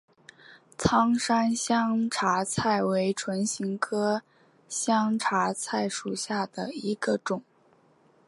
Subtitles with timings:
[0.79, 4.23] 苍山香茶菜为唇形科
[4.67, 7.43] 香茶菜属下的一个种。